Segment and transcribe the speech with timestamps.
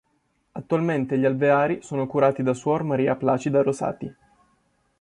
[0.53, 4.15] Attualmente gli alveari sono curati da suor Maria Placida Rosati.